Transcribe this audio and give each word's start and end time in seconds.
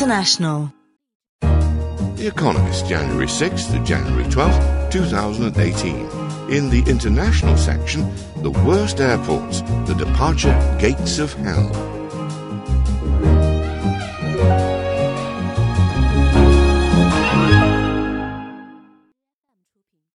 International. 0.00 0.72
The 1.42 2.26
Economist, 2.26 2.86
January 2.86 3.26
6th 3.26 3.70
to 3.70 3.84
January 3.84 4.24
12th, 4.24 4.90
2018. 4.90 5.94
In 6.50 6.70
the 6.70 6.82
international 6.86 7.58
section, 7.58 8.10
the 8.36 8.50
worst 8.50 8.98
airports, 8.98 9.60
the 9.60 9.94
departure 9.98 10.56
gates 10.80 11.18
of 11.18 11.34
hell. 11.34 11.99